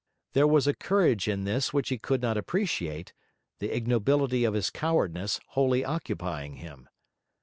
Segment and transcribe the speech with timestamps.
[0.33, 3.13] There was a courage in this which he could not appreciate;
[3.59, 6.89] the ignobility of his cowardice wholly occupying him.